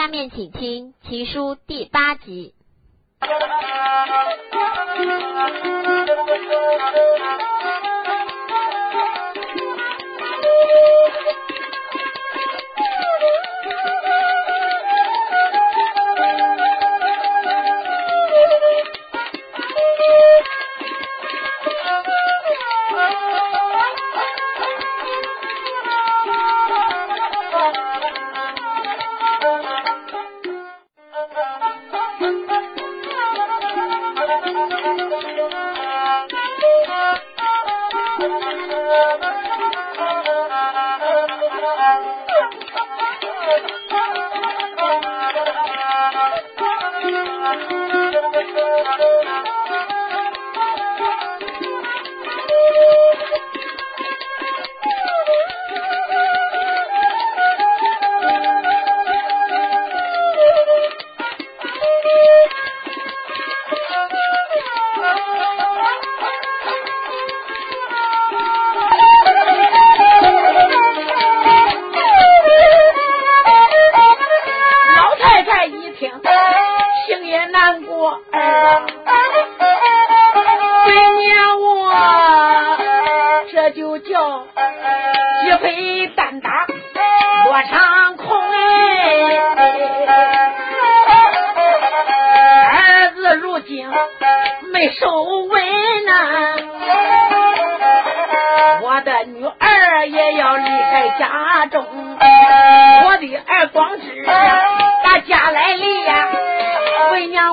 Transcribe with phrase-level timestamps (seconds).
[0.00, 2.54] 下面请听《奇书》第八集。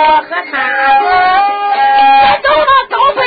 [0.00, 0.56] 我和他
[2.42, 3.20] 走了高飞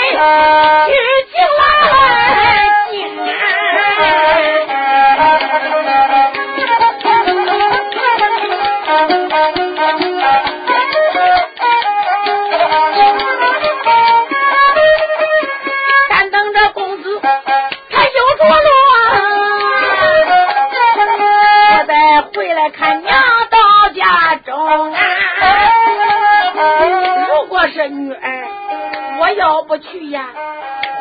[29.24, 30.28] 我要不去呀，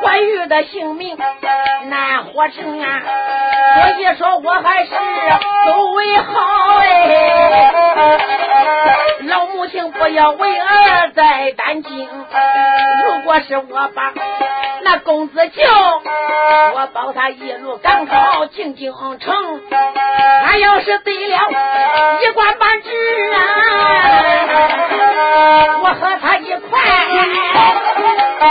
[0.02, 0.42] 怀玉。
[0.42, 1.16] 的性命
[1.84, 3.02] 难活成啊！
[3.76, 7.72] 所以说我还是走为好哎。
[9.20, 12.08] 老母亲不要为儿再担惊。
[13.04, 14.12] 如果是我把
[14.82, 15.62] 那公子救，
[16.74, 19.60] 我保他一路赶考进京城。
[20.44, 21.38] 他要是得了
[22.20, 22.90] 一官半职
[23.32, 23.38] 啊，
[25.82, 26.36] 我和他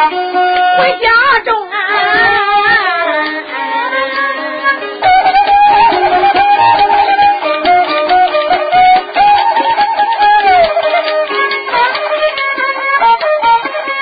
[0.09, 1.07] 回家
[1.45, 1.75] 中啊。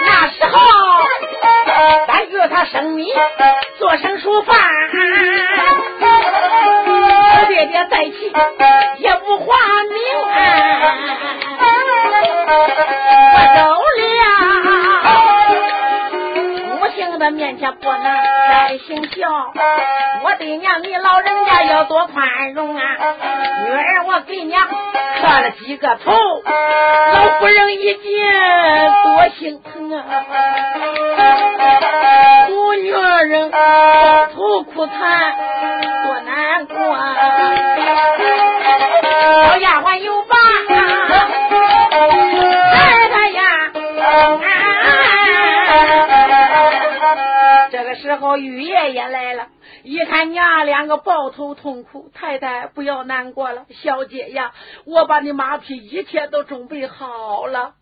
[0.05, 0.57] 那时候，
[2.07, 3.13] 咱哥他生米，
[3.77, 4.55] 做成熟饭。
[7.47, 8.31] 爹爹再起
[8.97, 9.55] 也不话
[9.89, 9.97] 明、
[10.31, 10.31] 啊，
[13.33, 13.59] 我走。
[17.31, 19.53] 面前不能再行孝，
[20.23, 22.81] 我的娘你老人家要多宽容啊！
[23.65, 30.03] 女儿我给娘磕了几个头，老夫人一见多心疼啊！
[32.49, 35.35] 母女人抱头哭惨，
[36.03, 36.75] 多难过。
[39.45, 39.98] 小丫鬟
[48.39, 49.49] 个时候玉爷爷来了，
[49.83, 54.53] 一看娘两个抱头痛哭，太太不要难过了，小姐呀，
[54.85, 57.75] 我把你马匹一切都准备好了。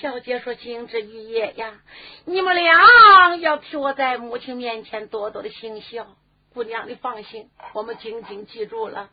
[0.00, 1.80] 小姐说：“金枝玉叶呀，
[2.26, 6.06] 你们俩要替我在母亲面前多多的行孝。
[6.52, 9.08] 姑娘，你放心，我们紧紧记住了。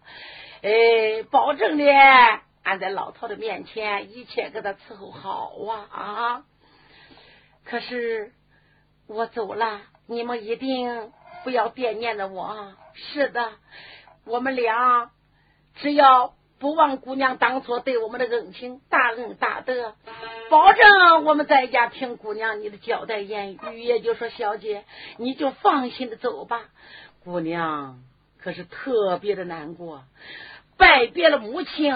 [0.62, 1.86] 哎，保证的，
[2.63, 6.44] 俺在老头的面前一切给他伺候好啊啊！
[7.63, 8.33] 可是
[9.07, 11.12] 我走了，你们一定
[11.44, 12.74] 不要惦念着我。
[12.94, 13.52] 是的，
[14.25, 15.12] 我们俩
[15.75, 19.94] 只要。”不忘姑娘当初对我们的恩情，大恩大德，
[20.50, 23.84] 保证我们在家听姑娘你的交代言语。
[23.84, 24.86] 也就说，小姐，
[25.18, 26.62] 你就放心的走吧。
[27.25, 28.00] 姑娘
[28.40, 30.06] 可是特别的难过，
[30.78, 31.94] 拜别了母亲。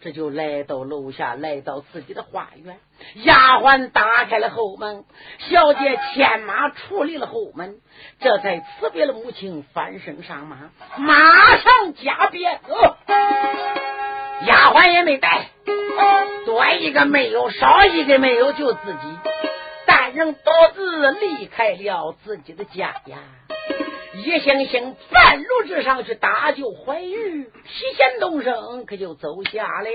[0.00, 2.78] 这就来到楼下，来到自己的花园。
[3.24, 5.04] 丫鬟打开了后门，
[5.38, 7.80] 小姐牵马出离了后门，
[8.20, 12.60] 这才辞别了母亲，翻身上马，马上加鞭。
[12.68, 12.96] 哦
[14.46, 15.48] 丫鬟也没带，
[16.44, 19.18] 多一个没有，少一个没有，就自己
[19.86, 23.18] 单人独自离开了自己的家呀。
[24.24, 29.90] 一行行半路之上去搭救怀玉，提前动身，可就走下了。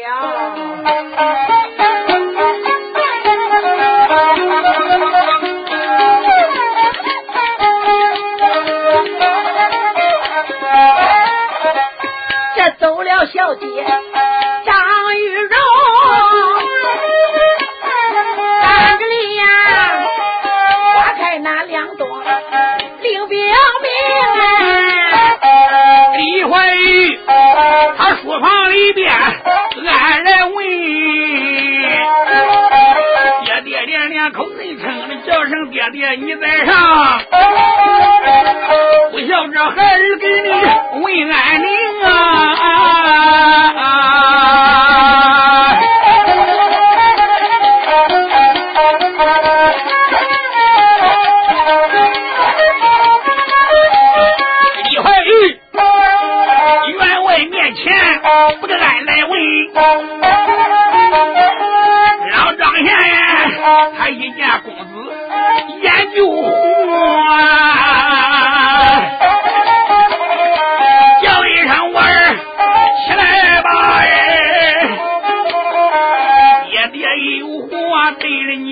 [12.55, 13.65] 这走了小姐
[23.11, 23.37] 兵兵
[23.83, 23.91] 兵
[26.17, 27.19] 李怀玉
[27.97, 30.55] 他书房里边，俺来问，
[33.43, 37.21] 爹爹连连口内称的叫声爹爹，你在上？
[39.11, 40.49] 不孝这孩儿给你
[41.01, 41.67] 问安宁
[42.05, 43.70] 啊！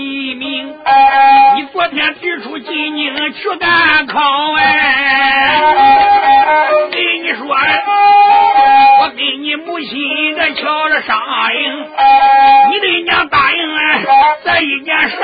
[0.09, 0.67] 对了你明，
[1.55, 4.19] 你昨天提出进京去赶考
[4.57, 5.61] 哎，
[6.89, 7.45] 对你说。
[9.01, 11.15] 我给你母亲的瞧着商
[11.53, 11.85] 应，
[12.71, 14.03] 你的娘答应哎，
[14.43, 15.15] 这一件事，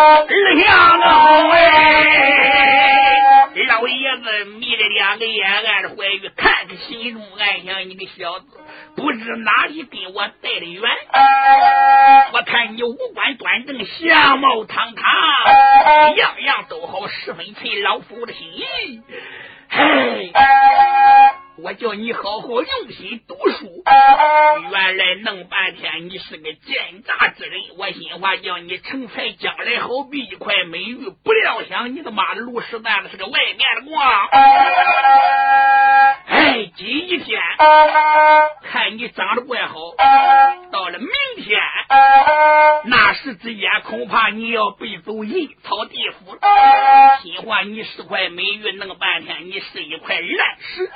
[0.00, 0.26] 二
[0.62, 8.46] 相的好哎，老爷子眯着两个眼按着怀玉看，着心中暗想：你个小子，
[8.94, 10.82] 不知哪里跟我带的远。
[12.32, 15.04] 我看你五官端正，相貌堂堂，
[16.14, 19.02] 样样都好，十分催老夫的心。
[19.68, 20.32] 嘿，
[21.60, 23.82] 我叫你好好用心读书，
[24.70, 27.60] 原来弄半天你是个奸诈之人。
[27.76, 34.28] 我心话叫你成才，将来好比一块美玉，不料想你他妈的路石蛋子是个外面的光。
[36.28, 37.40] 哎，今天
[38.62, 39.74] 看你长得怪好，
[40.70, 41.08] 到了明
[41.44, 41.60] 天
[42.84, 46.38] 那时之间，恐怕你要被走阴曹地府。
[47.22, 50.88] 心话你是块美玉，弄半天你是一块烂石，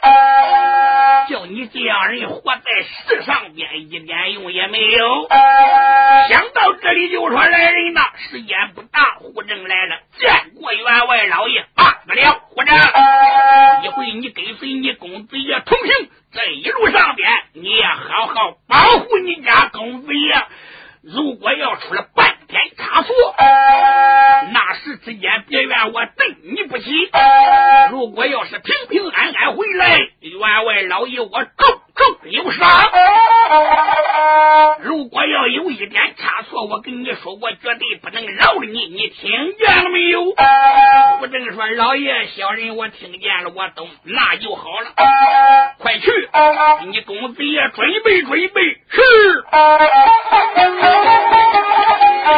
[1.29, 5.29] 就你这样人活在世上边一点用也没有。
[6.29, 12.77] 想到这里就说来人呐时间不大胡正来了见过员外老爷办不了胡正
[13.85, 20.43] 一会你跟随你公子爷同行这一路上边你要好好保护你家公子爷。
[21.03, 23.15] 如果要出了半先差错
[24.53, 27.11] 那时之间别怨我对你不起。
[27.91, 32.91] 如果要是平平安安回来员外老爷我重重有赏。
[34.81, 40.23] 如果要有一点差错我跟你说我绝对不能饶了你你听见了没有？
[41.21, 44.93] 不能说老爷小人我听见了我懂那就好了。
[45.79, 46.11] 快去
[46.91, 49.01] 你公子爷准备准备是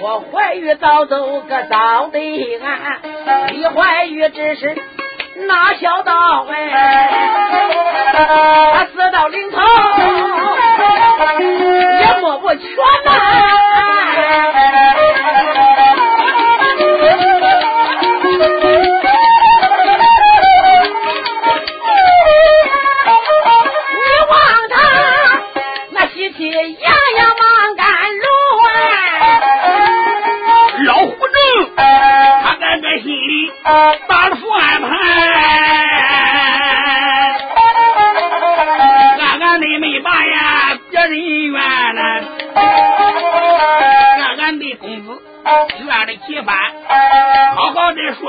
[0.00, 3.00] 我怀玉早走个早得安
[3.52, 4.76] 你怀玉只是
[5.46, 7.10] 拿小道哎？
[8.14, 9.58] 他死到临头
[12.00, 12.66] 也摸不全
[13.04, 13.93] 呐。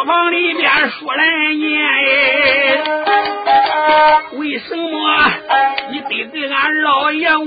[0.06, 1.66] 房里边说来念。
[4.34, 4.90] 为什么
[5.92, 7.36] 你得罪俺老爷？
[7.38, 7.46] 为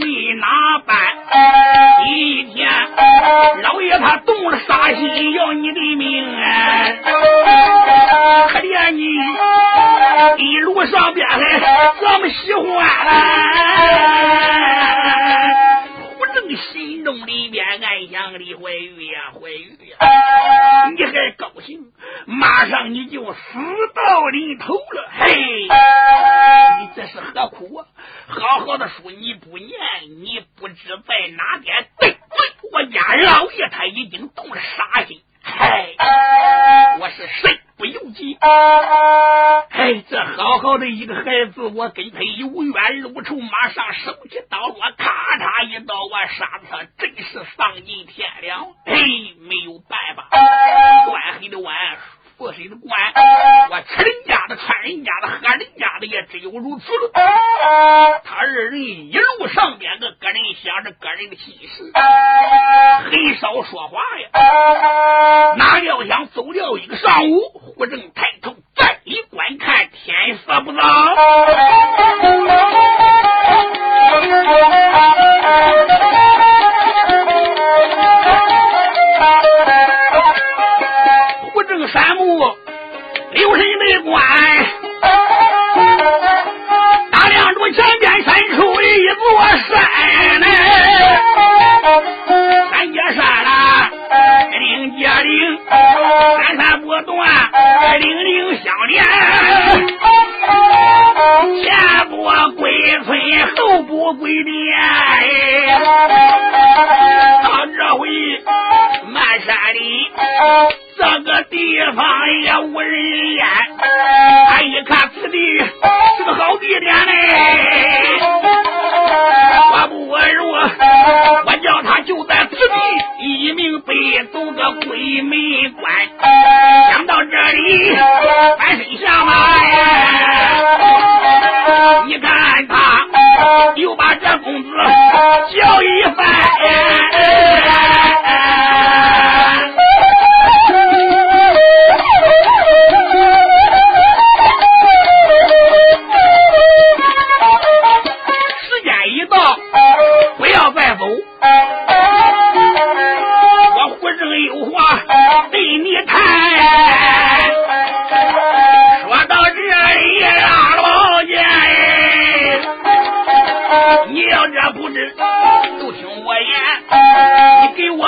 [43.68, 48.64] 马上手起刀落，咔嚓一刀，我杀他，真是丧尽天良。
[48.86, 48.94] 嘿，
[49.40, 51.76] 没有办法，官黑的官，
[52.38, 53.12] 富谁的官，
[53.70, 57.12] 我吃人家的，穿人家的，喝人家的，也只有如此了。
[58.24, 64.30] 他二人一路上边个个人想着个人的心事，很少说话呀。
[65.58, 67.50] 哪料想走了一个上午。
[67.52, 68.27] 胡正抬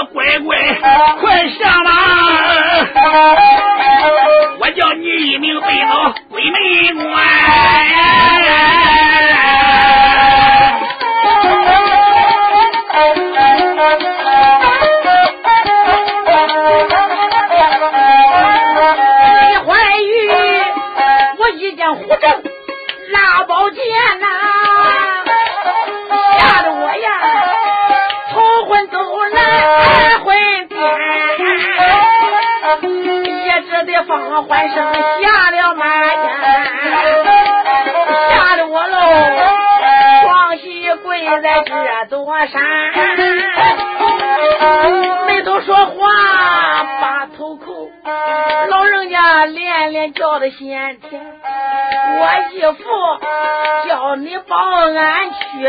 [0.01, 0.57] 我乖乖
[1.21, 1.91] 快下马，
[4.59, 6.15] 我叫你一名背到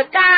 [0.02, 0.31] 俺去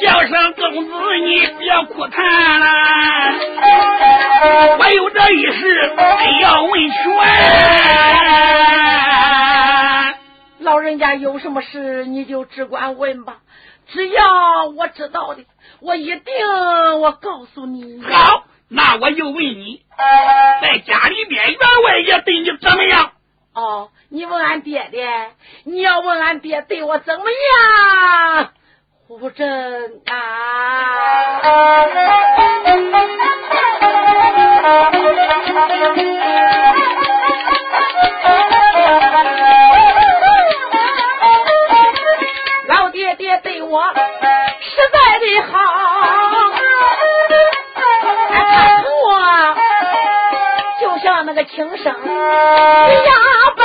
[0.00, 0.92] 叫声公子，
[1.24, 2.66] 你别哭叹了，
[4.78, 5.92] 我有这一事
[6.40, 6.96] 要问全。
[10.60, 13.36] 老人家有什么事，你就只管问吧。
[13.88, 15.44] 只要我知道的，
[15.80, 16.24] 我一定
[17.00, 18.02] 我告诉你。
[18.02, 19.82] 好，那我就问你，
[20.62, 23.12] 在家里边员外爷对你怎么样？
[23.54, 25.30] 哦，你问俺爹爹，
[25.64, 28.50] 你要问俺爹对我怎么样？
[29.08, 31.40] 胡正啊！
[42.68, 46.01] 老爹爹对我实在的好，
[51.34, 51.92] 那个亲生呀
[53.56, 53.64] 般，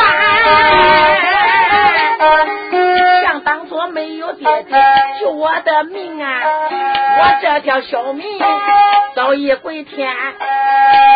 [3.23, 4.81] 像当初没有爹爹
[5.19, 6.43] 救我的命啊，
[7.19, 8.25] 我这条小命
[9.15, 10.09] 早已归天。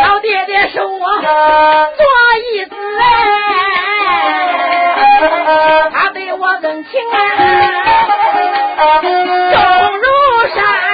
[0.04, 2.06] 老爹爹收我做
[2.54, 3.02] 义子哎，
[5.94, 7.16] 他对我恩情啊，
[9.54, 9.62] 重
[10.00, 10.06] 如
[10.54, 10.91] 山。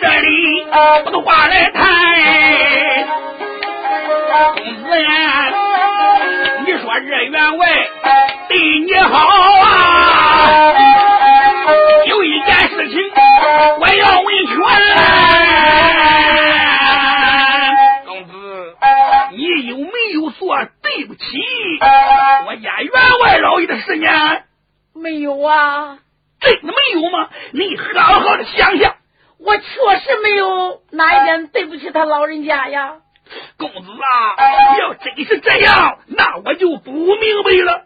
[0.00, 0.66] 这里
[1.04, 1.84] 我都话来谈，
[4.54, 5.52] 公子呀，
[6.64, 7.68] 你说这员外
[8.48, 9.18] 对你好
[9.60, 10.72] 啊，
[12.06, 12.98] 有一件事情
[13.78, 14.56] 我要问全，
[18.06, 18.76] 公子，
[19.32, 21.20] 你有没有做对不起
[22.46, 22.90] 我家员
[23.22, 24.08] 外老爷的事呢？
[24.94, 25.98] 没有啊，
[26.40, 27.28] 真的没有吗？
[27.50, 28.94] 你好好的想想。
[29.44, 32.96] 我确实没有哪一点对不起他老人家呀。
[33.56, 34.36] 公子啊，
[34.78, 37.84] 要真是这样，那我就不明白了。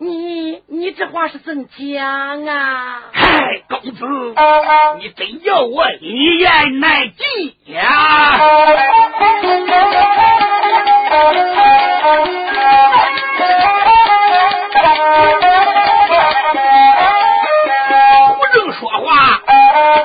[0.00, 3.02] 你你这话是怎讲啊？
[3.12, 4.04] 嗨，公子，
[5.00, 8.38] 你真要我一言难尽呀！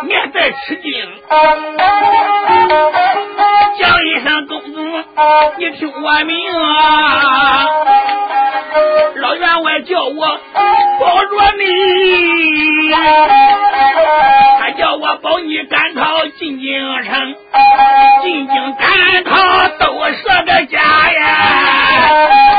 [0.04, 0.92] 面带吃惊，
[3.80, 4.76] 叫一声公子，
[5.58, 7.66] 你听我命啊！
[9.16, 10.40] 老员外叫我
[11.00, 12.92] 保着你，
[14.60, 17.36] 他叫我保你赶考进京城，
[18.24, 19.38] 进京赶考
[19.80, 20.80] 都是个家
[21.12, 22.53] 呀。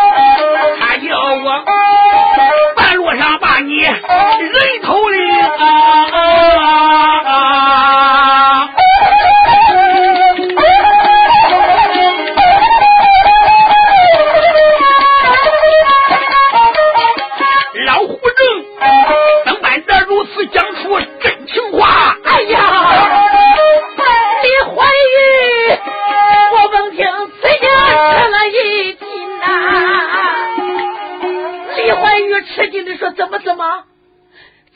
[32.45, 33.85] 吃惊的说：“怎么怎么，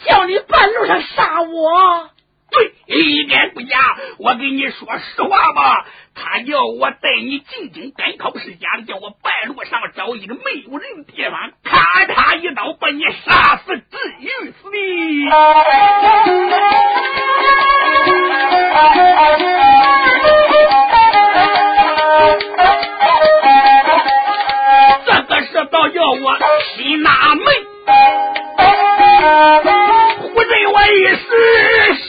[0.05, 2.11] 叫你半路上杀我？
[2.51, 3.99] 对，一点不假。
[4.19, 14.29] 我跟你说实话吧，他叫我带你进京赶考世家的，叫我半路上找一个没有人的地方，咔嚓一刀把你杀死，至于
[14.63, 14.79] 死的。
[25.05, 26.39] 这个是倒叫我
[26.79, 27.45] 心纳闷。
[30.21, 31.27] 胡振我一时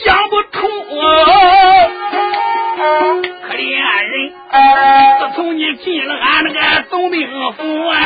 [0.04, 0.70] 想不通，
[3.48, 3.58] 可怜
[4.06, 4.32] 人，
[5.18, 7.96] 自从你进了俺那个总兵府啊，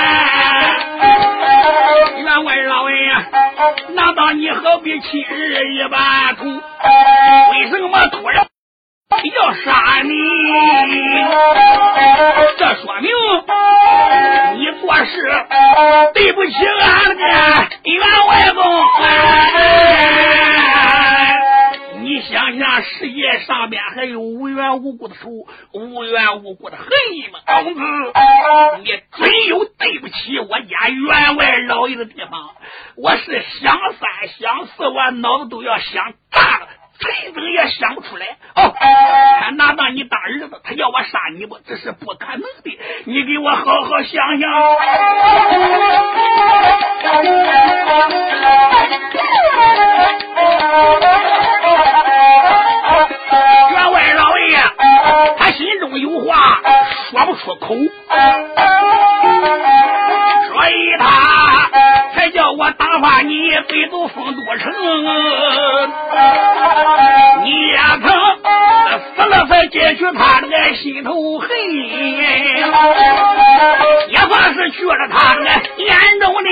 [2.17, 2.97] 员外老爷，
[3.93, 6.47] 难道你何必亲日一把土？
[6.49, 8.47] 为什么突然
[9.23, 10.15] 要杀你？
[12.57, 13.11] 这说明
[14.59, 15.13] 你做事
[16.15, 18.63] 对不起俺们家员外公。
[22.01, 26.87] 你想想，世界上边还有无缘无故的仇，无缘无故的恨
[27.33, 27.41] 吗？
[27.47, 27.81] 公子，
[28.83, 32.51] 你真有对不起我家员外老爷的地方。
[32.97, 36.69] 我是想三想四，我脑子都要想炸了。
[37.01, 38.73] 谁怎也想不出来哦！
[39.41, 41.59] 他拿到你当儿子，他要我杀你不？
[41.67, 42.79] 这是不可能的。
[43.05, 44.51] 你给我好好想想。
[53.71, 54.57] 员外老爷，
[55.37, 56.61] 他心中有话
[57.11, 57.75] 说不出口，
[60.49, 61.05] 所以他
[61.71, 61.94] 才
[62.25, 64.73] 还叫我打发你北渡丰都城，
[67.45, 68.11] 你呀曾
[69.15, 71.51] 死了才解去他那个心头恨，
[74.09, 76.49] 也算是去了他那个眼中的。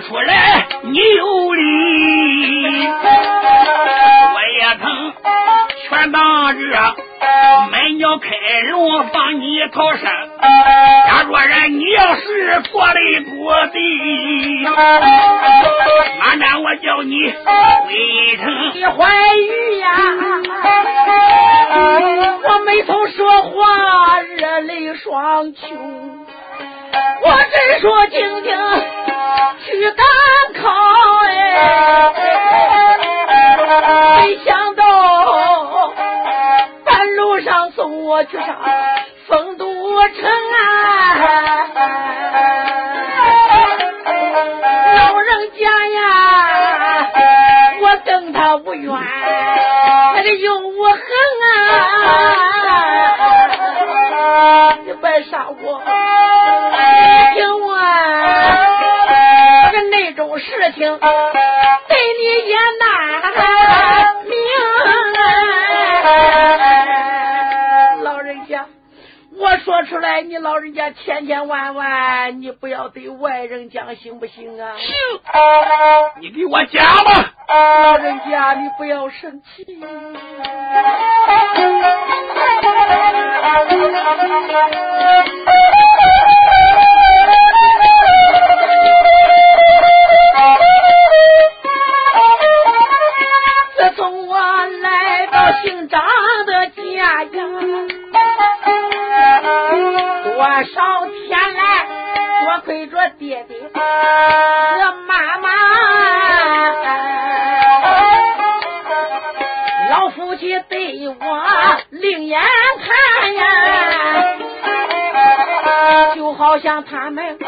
[0.00, 2.88] 出来你有理，
[4.34, 5.14] 我也疼
[5.88, 6.94] 全当热
[7.70, 8.28] 门鸟开
[8.68, 10.02] 容放你逃生。
[11.06, 12.94] 假若然你要是做的
[13.30, 13.78] 多的，
[16.18, 17.30] 哪难我叫你
[17.86, 18.84] 回城你
[61.88, 62.84] 对你也难
[64.24, 64.32] 明，
[68.02, 68.66] 老人家，
[69.38, 74.72] 我说出来，你老人家千千万万，你不要对外人讲，行不行啊？
[74.76, 74.92] 行，
[76.20, 77.32] 你给我讲吧。
[77.48, 79.64] 老人家，你不要生气。
[100.24, 101.86] 多少天来
[102.42, 103.80] 多亏着爹爹和
[105.06, 105.48] 妈妈，
[109.90, 111.16] 老夫妻对我
[111.90, 113.44] 另眼看呀，
[116.16, 117.38] 就好像他们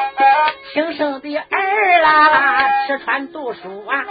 [0.72, 4.04] 亲生的儿啦，吃穿读书啊，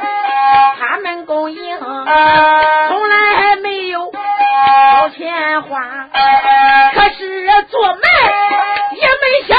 [0.77, 4.11] 他们供应，从来没有。
[4.65, 6.09] 掏钱花，
[6.95, 8.01] 可是做媒
[8.95, 9.57] 也没想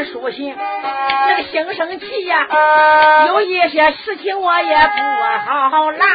[0.00, 2.46] 看书信，那个心生气呀，
[3.26, 5.02] 有一些事情我也不
[5.44, 6.06] 好拉，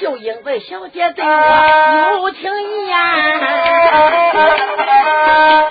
[0.00, 2.96] 就因为小姐对我有情意呀，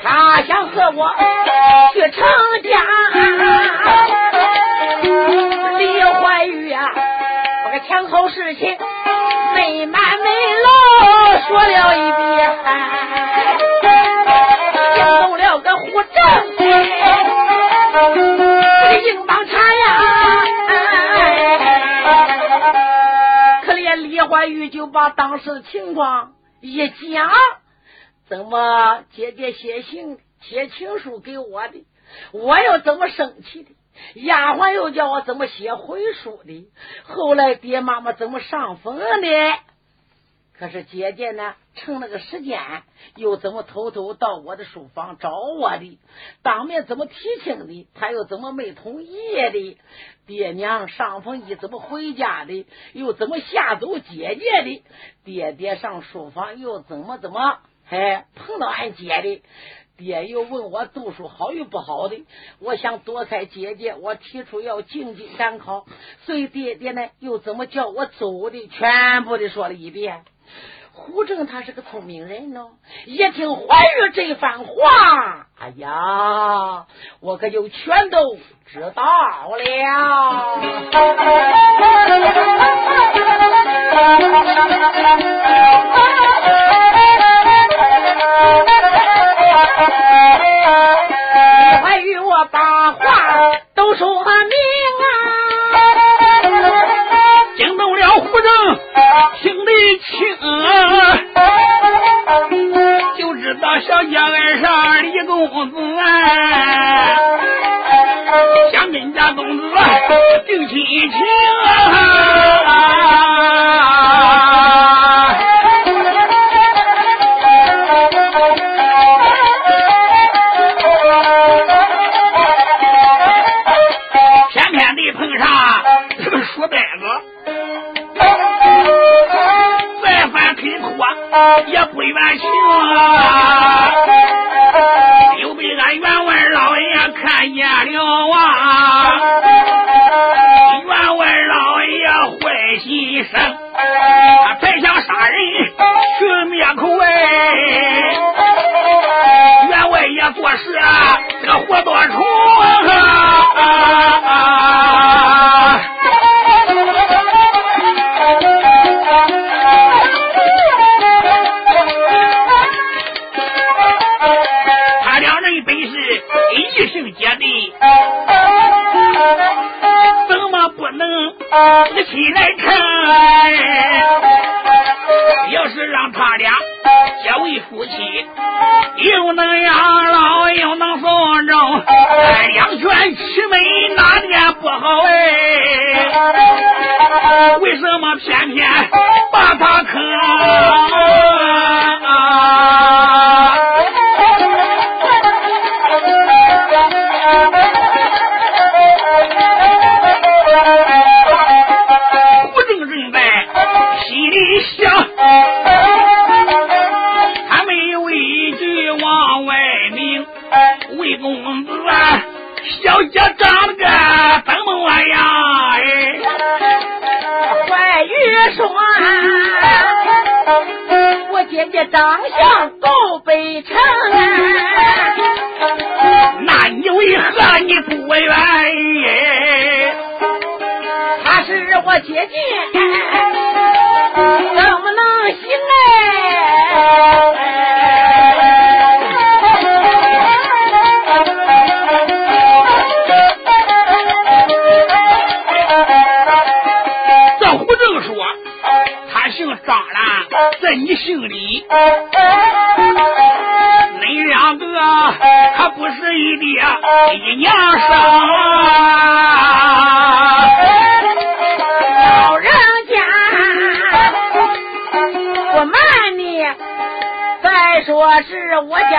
[0.04, 1.12] 她想和我
[1.94, 2.28] 去成
[2.62, 2.80] 家，
[5.80, 6.92] 李怀玉呀，
[7.66, 8.78] 我个前后事情
[9.56, 10.30] 没瞒没
[10.64, 10.70] 漏
[11.48, 12.52] 说了一遍，
[18.98, 20.46] 硬邦茶呀，
[23.64, 27.30] 可怜李怀玉就把当时的情况一讲，
[28.28, 31.86] 怎么姐姐写信写情书给我的，
[32.32, 33.72] 我又怎么生气的？
[34.16, 36.72] 丫鬟又叫我怎么写回书的？
[37.04, 39.28] 后来爹妈妈怎么上坟的？
[40.60, 42.60] 可是姐姐呢，趁那个时间，
[43.16, 45.98] 又怎么偷偷到我的书房找我的？
[46.44, 47.88] 当面怎么提亲的？
[47.96, 49.16] 他又怎么没同意
[49.54, 49.78] 的？
[50.28, 52.68] 爹娘上风一怎么回家的？
[52.92, 54.84] 又怎么吓走姐姐的？
[55.24, 59.42] 爹爹上书房又怎么怎么哎碰到俺姐的？
[59.96, 62.26] 爹又问我读书好与不好的，
[62.60, 65.86] 我想躲开姐姐，我提出要进京赶考，
[66.26, 70.26] 所以爹爹呢又怎么叫我走的，全部的说了一遍。
[70.94, 72.68] 胡正他是个聪明人呢，
[73.06, 76.88] 一听怀玉这番话，哎呀，
[77.22, 78.36] 我可就全都
[78.66, 80.60] 知道了。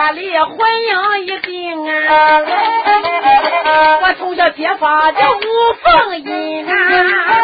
[0.00, 2.40] 家里婚姻一定啊，
[4.00, 7.36] 我从小结发就无缝姻啊。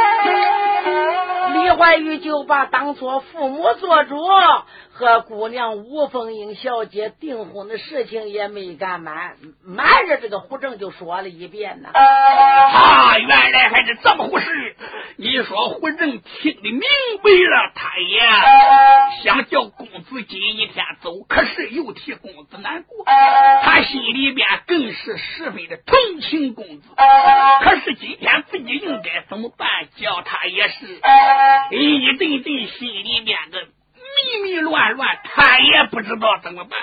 [1.52, 4.16] 李怀玉就把当做父母做主
[4.98, 11.90] 和姑娘吴凤英小姐订婚的事情也没干满，瞒着这个胡正就说了一遍呢。
[11.92, 14.76] 啊，原来还是这么回事。
[15.18, 26.88] 你说胡正听得明白了，他也想叫公子今一天走，可是又替公子难过，他心里边更是十分的同情公子。
[27.62, 29.68] 可是今天自己应该怎么办？
[29.96, 30.86] 叫他也是。
[31.70, 33.58] 一阵阵心里面的
[34.16, 36.78] 迷迷乱乱，他也不知道怎么办。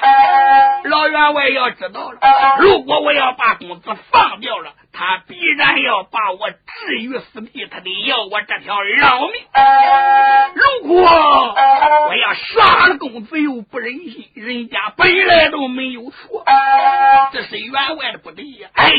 [0.84, 2.20] 老员外要知道了，
[2.60, 4.72] 如果我要把公子放掉了。
[4.94, 9.34] 他必然要把我置于死地，他得要我这条老命。
[10.54, 16.46] 如果我要杀了公子，又不忍心，人家本来都没有错，
[17.32, 18.70] 这是员外的不对呀。
[18.74, 18.92] 哎，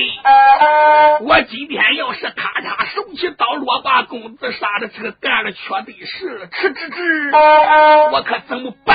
[1.20, 7.30] 我今天要是咔嚓手起刀落，把公子杀的这个干了缺德事了，吃吃吃，
[8.12, 8.94] 我可怎么办？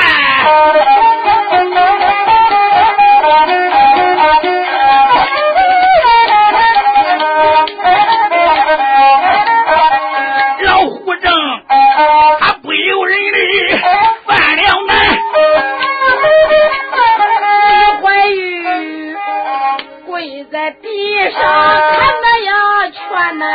[21.30, 22.52] 地上，看那呀
[22.90, 23.46] 劝呐，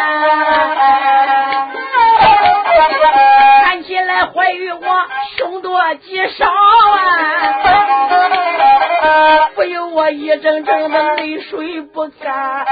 [3.65, 4.79] 看起来怀玉我
[5.37, 6.51] 凶多吉少啊，
[9.57, 9.85] 不由。
[9.95, 12.67] 我一阵阵的泪水不干。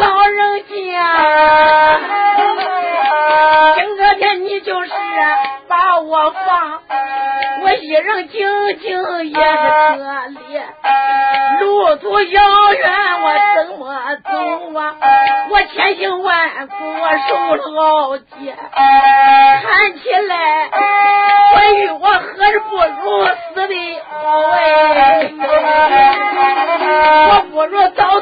[0.00, 2.00] 老人家，
[3.76, 4.90] 今个天你就是
[5.68, 6.82] 把我放，
[8.02, 8.38] 人静
[8.80, 8.88] 静
[9.26, 9.98] 也是可
[10.38, 10.62] 怜。
[11.60, 12.82] 路途遥远，
[13.22, 13.24] 我
[13.56, 13.82] 怎么
[14.16, 14.28] 走
[14.78, 14.80] 啊？
[15.50, 20.70] 我千辛万苦，我受了熬煎，看起来
[21.54, 22.16] 我与我何
[22.52, 23.36] 日不如死
[23.66, 23.74] 的
[24.10, 24.12] 好
[24.50, 24.56] 哎！
[27.30, 28.20] 我不如早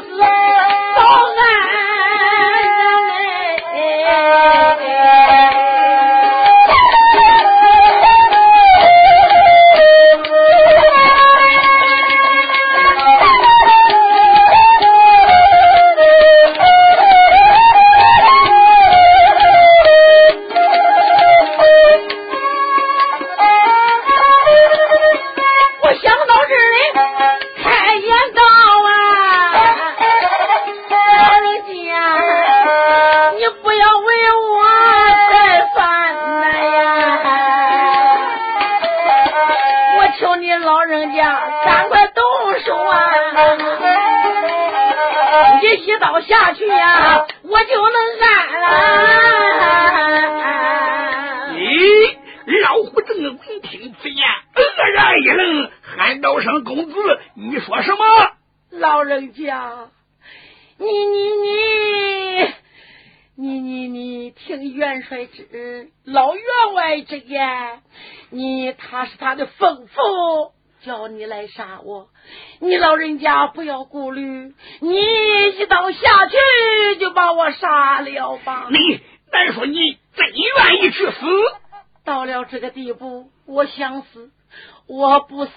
[85.06, 85.52] 我不死，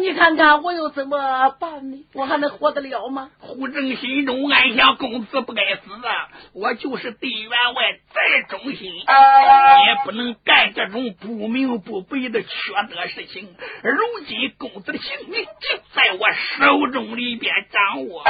[0.00, 2.04] 你看看我又怎么办呢？
[2.12, 3.30] 我还能活得了吗？
[3.38, 6.28] 胡正心中暗想：公子不该死啊！
[6.52, 12.48] 我就是对员外再忠心，也不能干这种不明不白的缺
[12.90, 13.56] 德事情。
[13.82, 18.22] 如今公子的性命就在我手中里边掌握，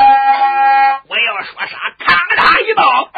[1.09, 3.11] 我要说啥，咔嚓一刀，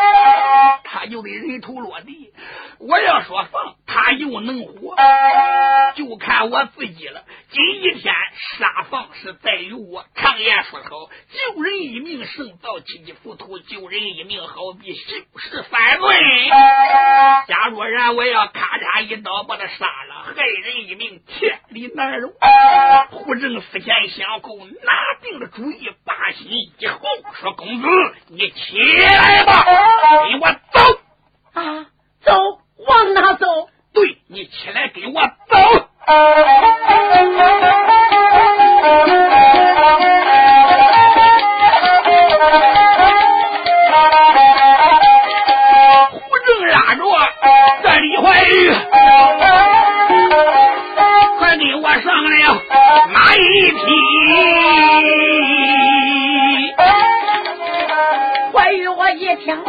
[0.85, 2.33] 他就得人头落地；
[2.79, 4.95] 我要说放，他又能活，
[5.97, 7.09] 就看我自己。
[7.09, 8.15] 了，今一天
[8.59, 10.05] 杀房是在于我。
[10.15, 10.91] 常言说好，
[11.55, 16.49] 救人一命胜造七级浮屠，救人一命好比修十三罪。
[17.49, 22.33] 假若然我要咔嚓一刀把他杀了，害人一命，天理难容。
[23.11, 24.93] 胡正思前想后，拿
[25.23, 27.01] 定了主意，把心一横，
[27.41, 27.89] 说：“公子，
[28.29, 29.65] 你起来吧，
[30.29, 31.01] 给我走
[31.55, 31.87] 啊，
[32.23, 32.33] 走，
[32.87, 33.69] 往哪走？
[33.99, 35.57] 对你起来，跟我走。”
[46.13, 47.03] 胡正拉着
[47.83, 48.71] 这李怀玉，
[51.39, 52.63] 快给我上了
[53.09, 53.77] 马一匹。
[58.53, 59.61] 怀玉，我一听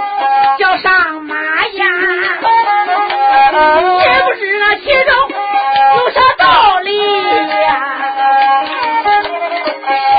[0.60, 1.36] 叫上马
[1.68, 1.86] 呀，
[5.06, 5.14] 中。
[5.30, 7.72] 有啥道理呀？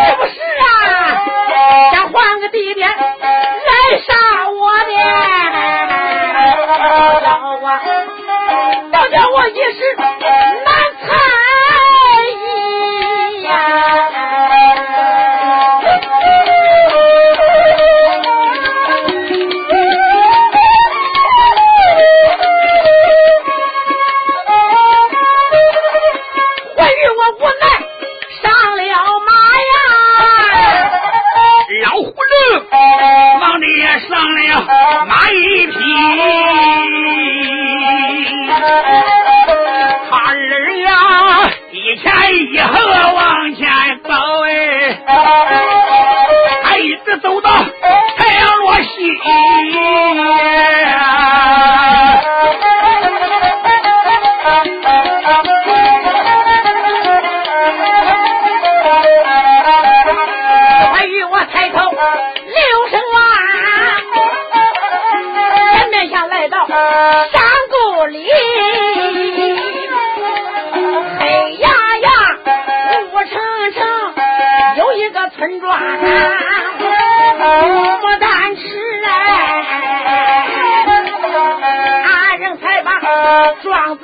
[0.07, 0.65] 是不是啊？
[1.93, 2.97] 想换个地点来
[4.07, 4.93] 杀我的？
[7.23, 7.29] 老
[7.67, 7.69] 啊，
[8.93, 9.81] 倒叫我一时。
[34.21, 35.73] 上了马一匹，
[40.11, 40.87] 他儿呀
[41.73, 42.71] 一前一后
[43.15, 43.67] 往前
[44.05, 44.13] 走
[44.45, 45.01] 哎，
[46.63, 47.65] 他一直走到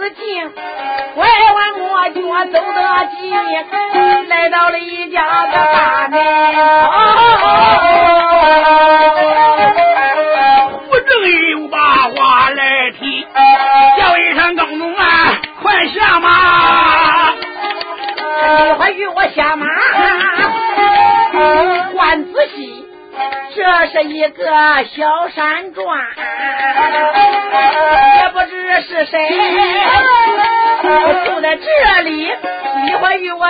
[0.06, 0.50] 子进，
[1.14, 3.34] 拐弯抹角走得急，
[4.28, 6.22] 来到了一家子大门。
[10.78, 11.10] 胡正
[11.50, 11.78] 又把
[12.14, 13.26] 话来提，
[13.98, 17.32] 叫一声耿奴啊，快下马！
[18.64, 19.66] 你快与我下马，
[21.94, 22.86] 观仔细，
[23.56, 24.44] 这是一个
[24.84, 25.65] 小山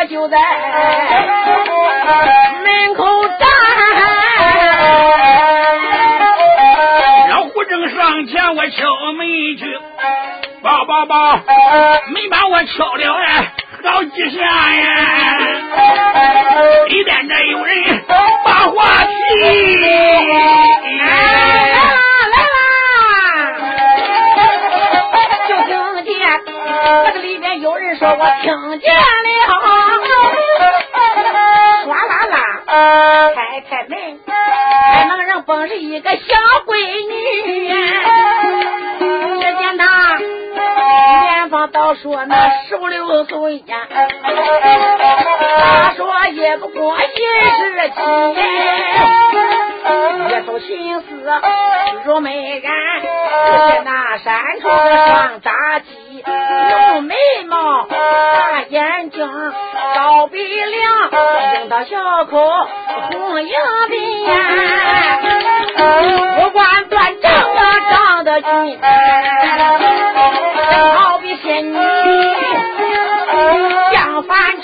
[0.07, 0.39] 就在
[2.65, 3.47] 门口站。
[7.31, 9.27] 老胡正上前，我敲门
[9.57, 9.81] 去，
[10.63, 11.41] 报报报，
[12.15, 13.53] 没把我敲了哎。
[13.85, 15.39] 好几下呀！
[16.89, 18.05] 里边这有人
[18.45, 19.11] 把话提，
[20.99, 21.95] 来啦
[22.33, 22.39] 来啦！
[25.49, 29.01] 就听见这个里边有人说：“我听见了。”
[33.69, 36.19] 开门，开门人本是一个小
[36.67, 36.77] 闺
[37.09, 37.69] 女，
[39.41, 39.85] 只见她。
[41.23, 43.89] 年方倒说那十五六岁呀，
[44.23, 47.95] 他说也不过一十七，
[50.47, 51.07] 也都心思
[52.05, 57.17] 如美人，就见那山头上扎鸡，浓眉
[57.49, 59.29] 毛，大眼睛，
[59.95, 61.11] 高鼻梁，
[61.63, 62.39] 樱桃小口，
[63.11, 63.51] 红樱
[63.91, 64.25] 鼻，
[66.39, 68.79] 五官端正啊，长得俊。
[70.95, 71.77] 好比仙女
[73.93, 74.63] 降凡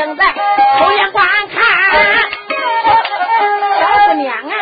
[0.00, 1.60] 正在偷眼观看，
[3.78, 4.54] 小姑娘啊，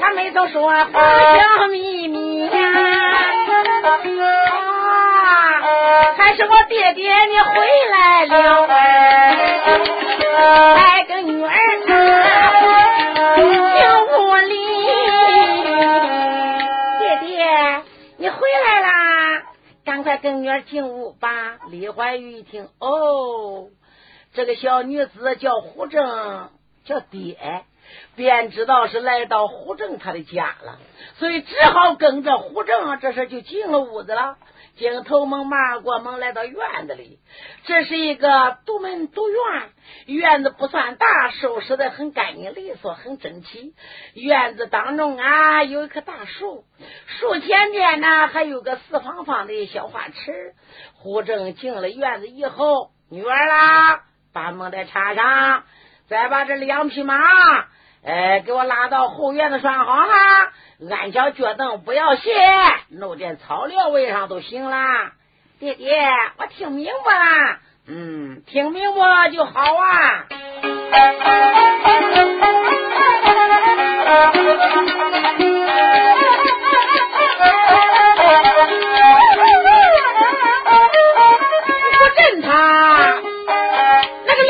[0.00, 2.58] 她没都说话小秘密呀。
[2.58, 3.10] 啊
[6.16, 8.66] 还是我爹爹你回来了，
[10.76, 11.50] 还跟女儿
[11.84, 11.94] 进
[14.08, 14.54] 屋里。
[16.98, 17.82] 爹爹，
[18.16, 18.88] 你回来啦，
[19.84, 21.28] 赶快跟女儿进屋吧。
[21.70, 23.66] 李怀玉一听，哦，
[24.32, 26.50] 这个小女子叫胡正，
[26.84, 27.64] 叫爹。
[28.14, 30.78] 便知道是来到胡正他的家了，
[31.16, 34.36] 所以只好跟着胡正，这时就进了屋子了。
[34.76, 37.18] 经头门马过门，来到院子里。
[37.64, 39.70] 这是一个独门独院，
[40.06, 43.74] 院子不算大，收拾的很干净利索，很整齐。
[44.14, 46.64] 院子当中啊，有一棵大树，
[47.06, 50.54] 树前边呢还有个四方方的小花池。
[50.94, 55.64] 胡正进了院子以后，女儿啦，把门再插上，
[56.08, 57.16] 再把这两匹马，
[58.04, 60.52] 哎，给我拉到后院子拴好哈。
[60.90, 62.32] 安脚脚凳不要卸，
[62.88, 65.12] 弄点草料喂上都行啦。
[65.58, 66.08] 爹爹，
[66.38, 70.26] 我听明白了，嗯，听明白了就好啊。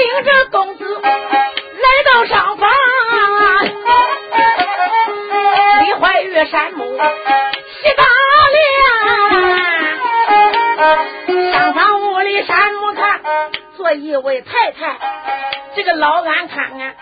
[0.01, 2.71] 领着公子来到上房。
[5.83, 6.99] 李怀玉山木喜
[7.97, 8.05] 大
[11.29, 13.21] 亮，上房屋里山木看
[13.77, 14.99] 坐一位太太，
[15.77, 16.95] 这个老安看看，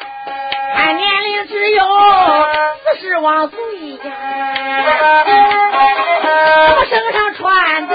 [0.75, 1.85] 看年龄只有
[2.83, 3.59] 四十往岁
[3.93, 4.13] 呀，
[6.77, 7.95] 我身上穿的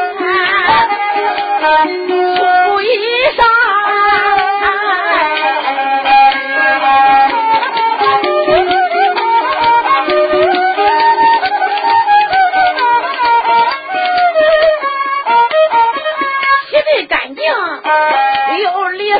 [2.38, 2.88] 粗衣
[3.38, 3.44] 裳。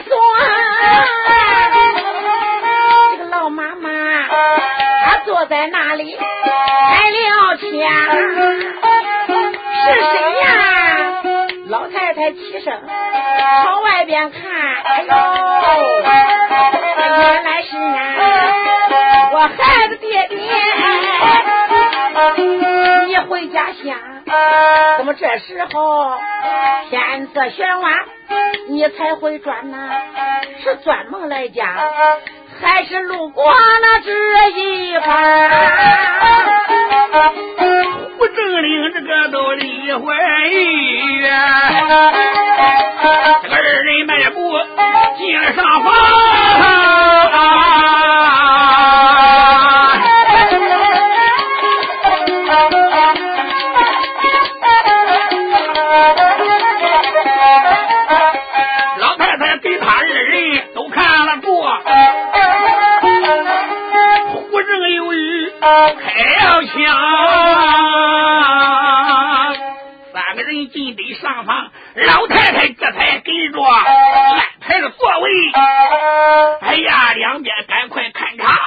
[0.08, 0.14] 算，
[3.12, 3.90] 这个老妈妈
[5.06, 7.68] 她坐在那里开了枪，
[9.84, 10.48] 是谁呀？
[11.68, 12.66] 老太太起身
[13.64, 14.42] 朝外边看，
[14.84, 15.08] 哎呦，
[17.22, 17.82] 原来是俺，
[19.32, 20.38] 我孩子爹爹，
[23.08, 23.98] 你回家乡，
[24.98, 26.18] 怎么这时候
[26.90, 27.94] 天色玄晚？
[28.74, 29.78] 你才会转呐？
[30.64, 31.64] 是专门来家，
[32.60, 34.12] 还是路过那这
[34.50, 35.52] 一番？
[38.18, 41.22] 不正领这个都李怀玉，
[43.44, 44.40] 这个二人迈步
[45.18, 45.94] 进了上房。
[66.00, 66.06] 开
[66.46, 66.76] 了枪，
[70.14, 75.30] 三个人进得上房，老太太这才给着安排了座位。
[76.62, 78.60] 哎呀，两边赶快看茶，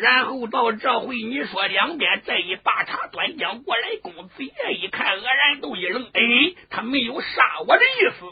[0.00, 8.24] 然后到这回你说两边这一把茶端将过来，公子爷一看，愕然都一愣，哎，他没有杀我的意思，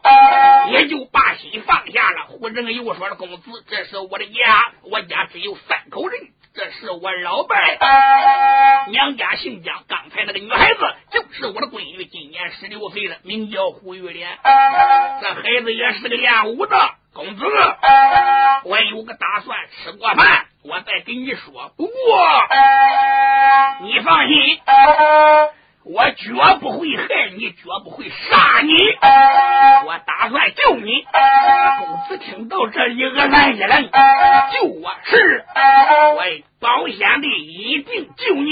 [0.73, 2.25] 也就把心放下了。
[2.29, 6.21] 胡正又说了，公子，这是我的家，我家只有三口人。
[6.53, 9.85] 这是我老伴儿，娘家姓姜。
[9.87, 10.81] 刚才那个女孩子
[11.13, 14.37] 就是我的闺女，今年十六岁了，名叫胡玉莲。
[14.43, 16.77] 这孩子也是个练武的
[17.15, 17.45] 公子。
[18.65, 21.73] 我有个打算，吃过饭我再跟你说。
[21.77, 21.93] 不过
[23.83, 24.61] 你放心。
[25.83, 27.05] 我绝不会害
[27.37, 28.73] 你，绝不会杀你。
[29.87, 31.07] 我打算救你。
[31.79, 33.91] 公子听到这里，愕然一愣。
[34.53, 35.45] 救我是，
[36.17, 36.23] 我
[36.61, 38.51] 保险的一定救你。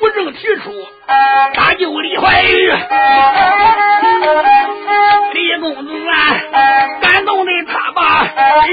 [0.00, 0.72] 胡正提出
[1.54, 2.72] 搭救李怀玉。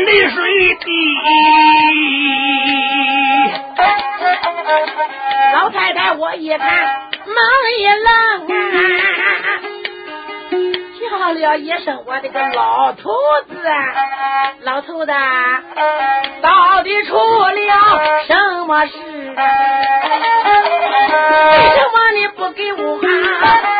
[0.04, 0.91] 泪水滴，
[5.54, 6.68] 老太太我一看，
[7.26, 7.38] 忙
[7.78, 8.08] 一愣
[8.48, 8.58] 啊，
[11.00, 13.12] 叫了一声：“我的个老头
[13.48, 13.54] 子，
[14.62, 15.14] 老头子，
[16.41, 17.54] 到底出了
[18.28, 18.36] 什
[18.68, 18.93] 么事？
[18.98, 19.41] 为
[21.76, 23.74] 什么你不给我来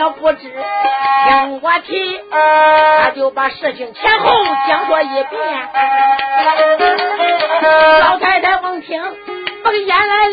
[0.00, 4.30] 要不知，听我提，他就把事情前后
[4.66, 5.68] 讲说一遍。
[8.00, 8.98] 老太太闻听，
[9.62, 10.32] 把眼来了，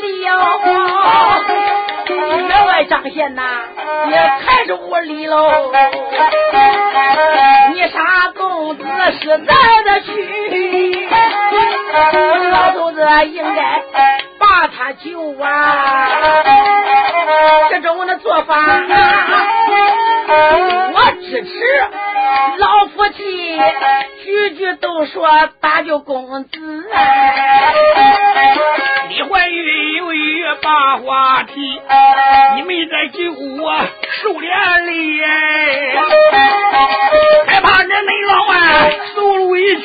[2.47, 3.41] 员外张贤呐，
[4.09, 5.74] 也抬着屋里喽。
[7.74, 8.86] 你杀公子
[9.20, 9.53] 是在
[9.84, 11.09] 的去。
[12.51, 13.84] 老头子应该
[14.39, 16.76] 把他救啊！
[17.70, 18.56] 这种的做法，
[20.93, 21.50] 我支持。
[22.58, 23.60] 老夫妻
[24.24, 25.28] 句句都说
[25.62, 26.50] 搭救公子。
[29.10, 31.82] 李怀玉有一把话题，
[32.56, 33.32] 你们在救
[33.62, 33.78] 我
[34.22, 34.91] 受连累，
[37.48, 38.56] 害怕这内老啊
[39.16, 39.84] 受委屈。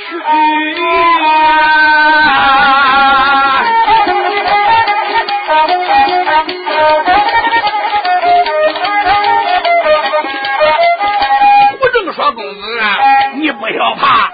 [13.63, 14.33] 不要怕，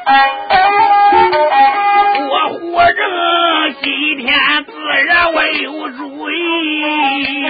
[2.30, 3.02] 我活着
[3.82, 4.72] 今天自
[5.04, 7.44] 然我有主意，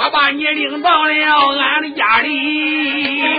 [0.00, 1.12] 我把你领到了
[1.60, 3.36] 俺的家里，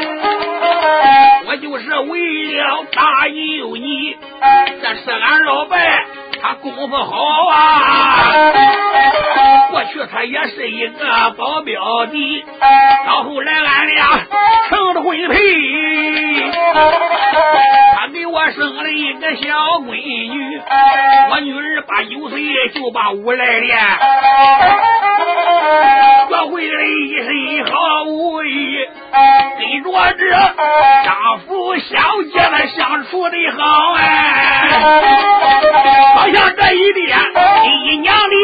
[1.47, 4.15] 我就是为了答应你，
[4.81, 6.05] 这是俺老伴。”
[6.39, 8.23] 他功夫好啊，
[9.69, 11.05] 过去他也是一个
[11.37, 12.45] 保镖的，
[13.05, 14.25] 到后来俺俩
[14.69, 15.37] 成了婚配，
[17.95, 19.95] 他给我生了一个小闺
[20.31, 20.61] 女，
[21.31, 22.41] 我女儿八九岁
[22.73, 23.77] 就把武来练，
[26.29, 28.77] 学会了一身好武艺，
[29.57, 30.29] 跟着这
[31.05, 31.97] 丈夫小
[32.31, 34.01] 姐们相处的好哎。
[36.15, 37.17] 好像这一点
[37.63, 38.35] 一娘的，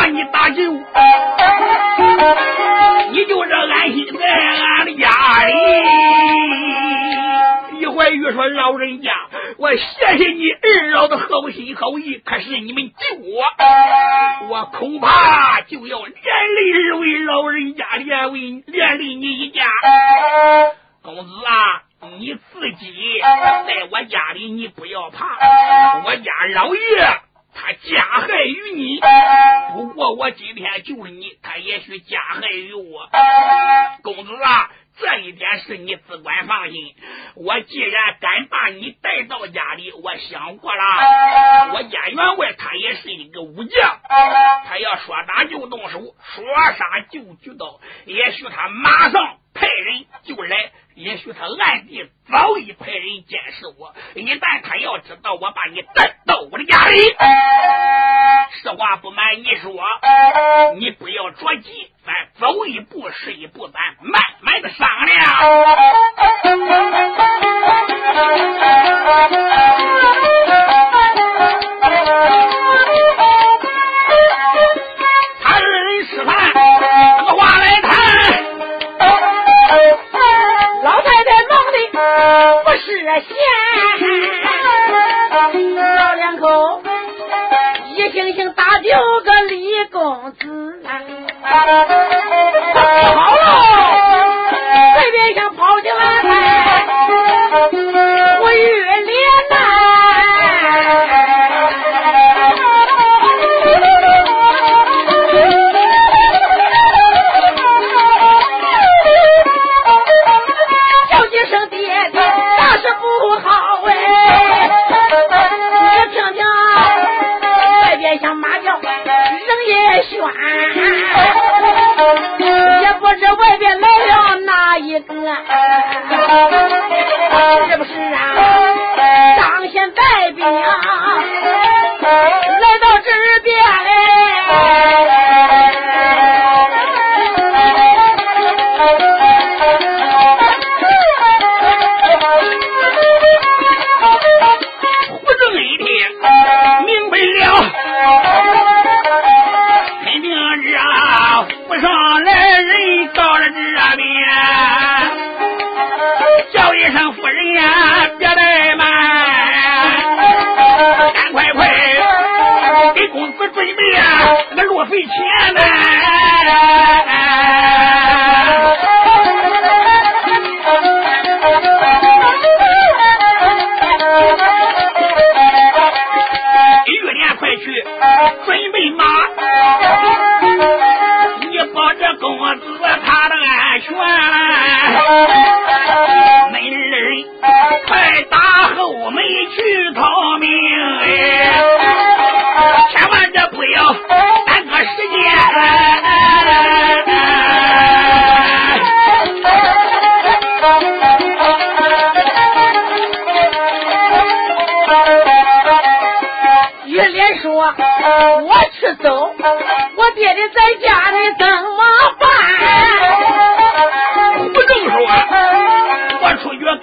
[0.00, 0.62] 把你打救，
[3.12, 5.10] 你就这安心在俺的家
[5.44, 5.52] 里。
[7.80, 9.12] 李怀玉说：“老人家。”
[9.60, 13.44] 我谢谢你二老的好心好意，可是你们救我，
[14.48, 19.66] 我恐怕就要连累二位老人家，连为连累你一家。
[21.02, 21.82] 公子啊，
[22.18, 25.36] 你自己在我家里，你不要怕。
[26.06, 26.80] 我家老爷
[27.54, 29.00] 他加害于你，
[29.72, 33.08] 不过我今天救了你，他也许加害于我。
[34.02, 34.70] 公子啊。
[34.98, 36.94] 这一点是你只管放心。
[37.34, 40.82] 我既然敢把你带到家里，我想过了，
[41.72, 43.98] 我家员外他也是一个武将，
[44.66, 46.44] 他要说打就动手，说
[46.76, 50.70] 杀就举刀，也许他马上派人就来。
[51.00, 57.00] 也许他暗地早已派人监视我，一旦他要知道我把你带到我的家里，
[58.62, 59.72] 实话不瞒你说，
[60.78, 65.24] 你不要着急，咱走一步是一步，咱慢慢的商量。
[83.20, 83.30] 闲，
[85.96, 86.82] 老两口
[87.96, 90.82] 一星星打丢个李公子，
[91.42, 91.70] 好喽，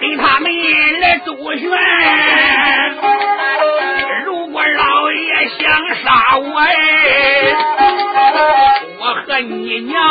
[0.08, 0.50] 出去跟他们
[1.00, 1.68] 来周旋。
[4.24, 5.66] 如果老爷想
[6.04, 6.68] 杀我，哎。
[9.40, 10.02] 你娘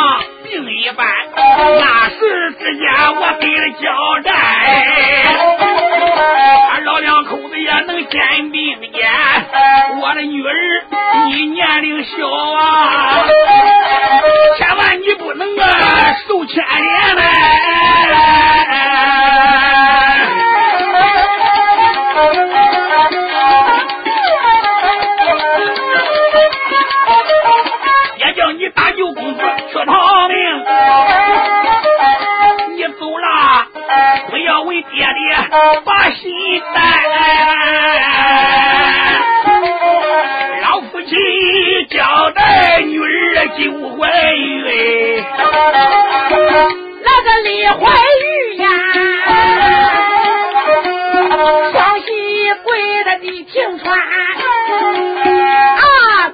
[0.42, 2.16] 病一般，那时
[2.58, 3.86] 之间我给了交
[4.24, 4.32] 代，
[6.70, 9.06] 俺老两口子也能肩并肩。
[10.00, 10.50] 我的女儿，
[11.26, 13.26] 你年龄小啊，
[14.56, 18.37] 千万你不能啊受牵连嘞。
[34.90, 35.36] 爹爹
[35.84, 36.30] 把心
[36.74, 36.76] 担，
[40.62, 41.14] 老夫妻
[41.90, 43.04] 交代女儿
[43.58, 43.60] 就
[43.96, 45.24] 怀孕，
[47.04, 47.76] 那个李怀
[48.20, 48.66] 玉呀，
[51.72, 52.06] 双膝
[52.64, 53.96] 跪在地平川，
[55.78, 55.84] 啊，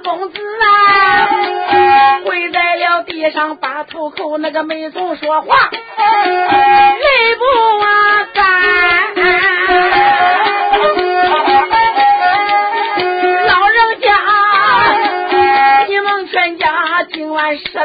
[0.03, 0.65] 公子啊，
[2.23, 7.43] 跪在了地上把头叩，那个没总说话，泪不
[7.83, 8.24] 啊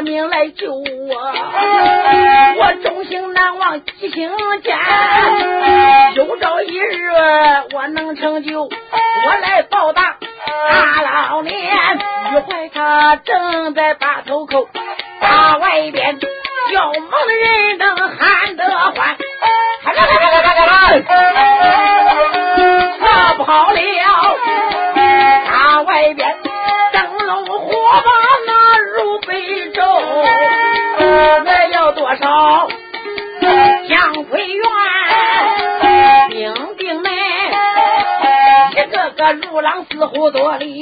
[0.03, 0.83] 命来救我，
[2.57, 4.29] 我忠心难忘吉星
[4.61, 4.77] 间。
[6.15, 7.11] 有朝一日
[7.73, 8.69] 我能成就，我
[9.41, 10.17] 来报答
[10.69, 11.53] 大老年。
[12.31, 14.67] 玉怀他正在把头叩，
[15.19, 17.01] 大外边叫门
[17.39, 19.17] 人能喊得欢。
[39.49, 40.80] 如狼似虎多厉